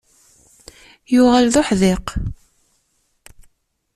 Yuɣal 1.13 1.45
d 1.53 1.55
uḥdiq. 1.61 2.05